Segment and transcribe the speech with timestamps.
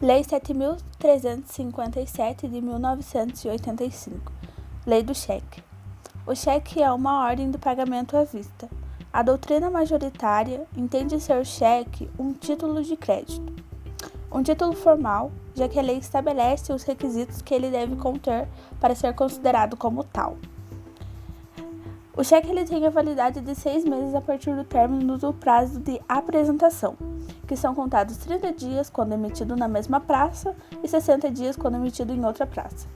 [0.00, 4.32] Lei 7.357 de 1985
[4.86, 5.60] Lei do Cheque.
[6.24, 8.70] O cheque é uma ordem de pagamento à vista.
[9.12, 13.52] A doutrina majoritária entende ser o cheque um título de crédito.
[14.30, 18.46] Um título formal, já que a lei estabelece os requisitos que ele deve conter
[18.78, 20.36] para ser considerado como tal.
[22.16, 25.80] O cheque ele tem a validade de seis meses a partir do término do prazo
[25.80, 26.96] de apresentação,
[27.48, 32.12] que são contados 30 dias quando emitido na mesma praça e 60 dias quando emitido
[32.12, 32.86] em outra praça.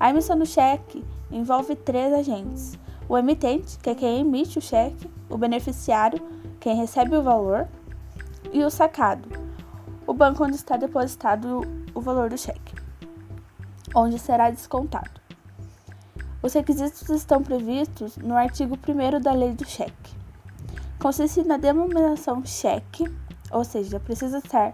[0.00, 2.76] A emissão do cheque envolve três agentes:
[3.08, 6.20] o emitente, que é quem emite o cheque, o beneficiário,
[6.58, 7.68] quem recebe o valor,
[8.52, 9.28] e o sacado,
[10.06, 11.60] o banco onde está depositado
[11.94, 12.74] o valor do cheque,
[13.94, 15.20] onde será descontado.
[16.42, 20.16] Os requisitos estão previstos no artigo 1 da Lei do Cheque.
[21.00, 23.04] Consiste na denominação cheque,
[23.50, 24.72] ou seja, precisa estar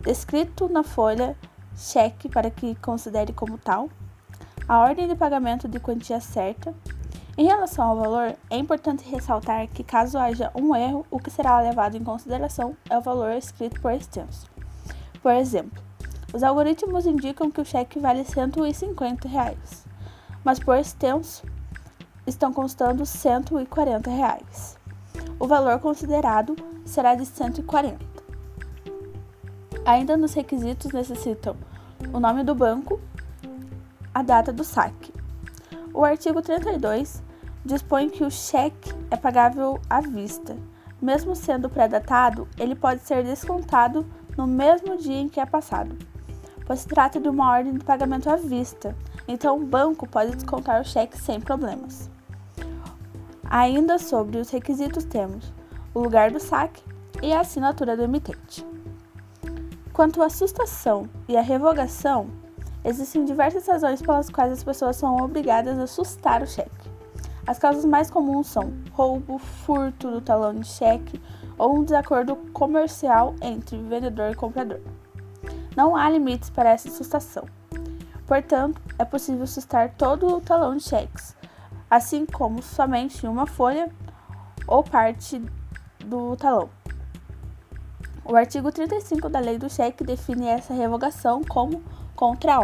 [0.00, 1.36] descrito na folha
[1.76, 3.88] cheque para que considere como tal
[4.68, 6.74] a ordem de pagamento de quantia certa.
[7.36, 11.60] Em relação ao valor, é importante ressaltar que, caso haja um erro, o que será
[11.60, 14.46] levado em consideração é o valor escrito por extenso.
[15.22, 15.82] Por exemplo,
[16.32, 19.86] os algoritmos indicam que o cheque vale 150 reais,
[20.44, 21.46] mas por extenso
[22.26, 24.77] estão constando 140 reais.
[25.40, 27.98] O valor considerado será de 140.
[29.84, 31.56] Ainda nos requisitos necessitam
[32.12, 33.00] o nome do banco,
[34.12, 35.12] a data do saque.
[35.94, 37.22] O artigo 32
[37.64, 40.56] dispõe que o cheque é pagável à vista.
[41.00, 44.04] Mesmo sendo pré-datado, ele pode ser descontado
[44.36, 45.96] no mesmo dia em que é passado,
[46.66, 48.96] pois se trata de uma ordem de pagamento à vista,
[49.28, 52.10] então o banco pode descontar o cheque sem problemas.
[53.48, 55.52] Ainda sobre os requisitos temos
[55.94, 56.82] o lugar do saque
[57.22, 58.66] e a assinatura do emitente.
[59.92, 62.28] Quanto à sustação e à revogação,
[62.84, 66.90] Existem diversas razões pelas quais as pessoas são obrigadas a sustar o cheque.
[67.46, 71.20] As causas mais comuns são roubo, furto do talão de cheque
[71.58, 74.80] ou um desacordo comercial entre vendedor e comprador.
[75.76, 77.46] Não há limites para essa sustação.
[78.26, 81.36] Portanto, é possível sustar todo o talão de cheques,
[81.90, 83.90] assim como somente uma folha
[84.66, 85.42] ou parte
[86.04, 86.68] do talão.
[88.24, 91.82] O artigo 35 da Lei do Cheque define essa revogação como
[92.14, 92.60] contra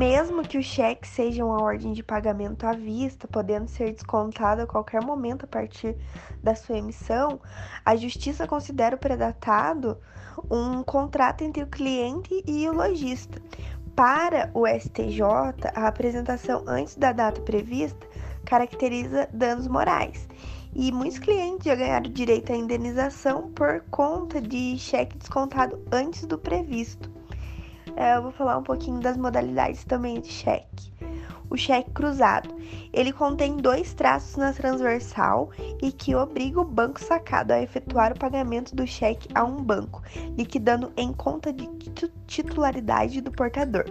[0.00, 4.66] Mesmo que o cheque seja uma ordem de pagamento à vista, podendo ser descontado a
[4.66, 5.94] qualquer momento a partir
[6.42, 7.38] da sua emissão,
[7.84, 9.98] a Justiça considera o predatado
[10.50, 13.42] um contrato entre o cliente e o lojista.
[13.94, 15.20] Para o STJ,
[15.74, 18.08] a apresentação antes da data prevista
[18.46, 20.26] caracteriza danos morais.
[20.74, 26.38] E muitos clientes já ganharam direito à indenização por conta de cheque descontado antes do
[26.38, 27.19] previsto.
[27.96, 30.92] É, eu vou falar um pouquinho das modalidades também de cheque.
[31.50, 32.54] O cheque cruzado.
[32.92, 35.50] Ele contém dois traços na transversal
[35.82, 40.00] e que obriga o banco sacado a efetuar o pagamento do cheque a um banco,
[40.38, 41.68] liquidando em conta de
[42.26, 43.84] titularidade do portador.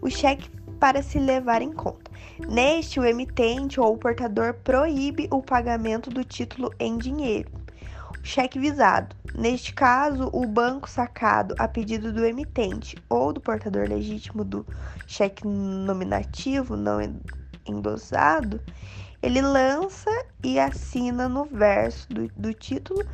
[0.00, 0.48] O cheque
[0.80, 2.10] para se levar em conta.
[2.48, 7.57] Neste, o emitente ou o portador proíbe o pagamento do título em dinheiro.
[8.22, 9.16] Cheque visado.
[9.34, 14.66] Neste caso, o banco sacado a pedido do emitente ou do portador legítimo do
[15.06, 16.98] cheque nominativo não
[17.66, 18.60] endossado,
[19.22, 20.10] ele lança
[20.42, 23.04] e assina no verso do, do título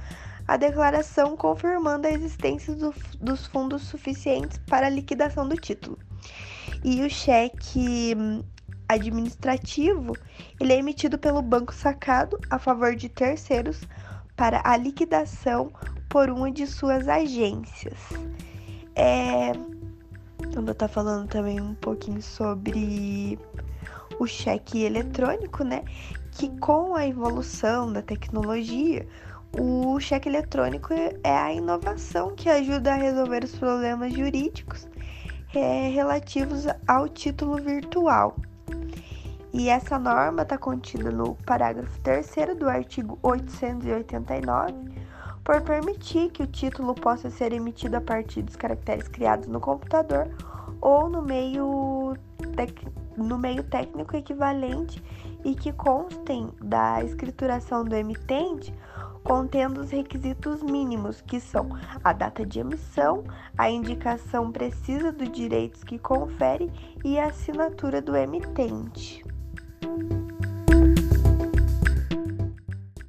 [0.47, 5.99] a declaração confirmando a existência do, dos fundos suficientes para a liquidação do título.
[6.83, 8.15] E o cheque
[8.89, 10.15] administrativo,
[10.61, 13.81] ele é emitido pelo banco sacado a favor de terceiros
[14.37, 15.73] para a liquidação
[16.09, 17.99] por uma de suas agências.
[18.95, 23.39] É, eu vou estar falando também um pouquinho sobre
[24.19, 25.83] o cheque eletrônico, né?
[26.33, 29.07] Que com a evolução da tecnologia,
[29.59, 34.89] o cheque eletrônico é a inovação que ajuda a resolver os problemas jurídicos
[35.55, 38.37] é, relativos ao título virtual.
[39.57, 44.75] E essa norma está contida no parágrafo 3 do artigo 889,
[45.45, 50.29] por permitir que o título possa ser emitido a partir dos caracteres criados no computador
[50.81, 52.17] ou no meio,
[53.17, 55.01] no meio técnico equivalente
[55.45, 58.75] e que constem da escrituração do emitente
[59.23, 61.69] contendo os requisitos mínimos, que são
[62.03, 63.23] a data de emissão,
[63.57, 66.73] a indicação precisa dos direitos que confere
[67.05, 69.25] e a assinatura do emitente.
[69.85, 70.24] Bye.